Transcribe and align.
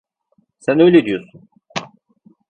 Sen 0.59 0.79
öyle 0.79 1.05
diyorsun. 1.05 1.49